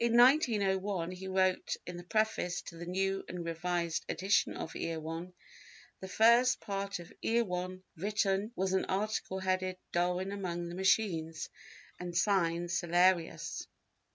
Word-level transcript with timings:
In 0.01 0.17
1901 0.17 1.11
he 1.11 1.27
wrote 1.27 1.75
in 1.85 1.95
the 1.95 2.03
preface 2.03 2.63
to 2.63 2.75
the 2.79 2.87
new 2.87 3.23
and 3.29 3.45
revised 3.45 4.03
edition 4.09 4.57
of 4.57 4.75
Erewhon: 4.75 5.31
"The 5.99 6.07
first 6.07 6.59
part 6.59 6.97
of 6.97 7.13
Erewhon 7.21 7.83
written 7.95 8.51
was 8.55 8.73
an 8.73 8.85
article 8.85 9.37
headed 9.37 9.77
Darwin 9.91 10.31
among 10.31 10.69
the 10.69 10.75
Machines 10.75 11.49
and 11.99 12.17
signed 12.17 12.71
'Cellarius. 12.71 13.67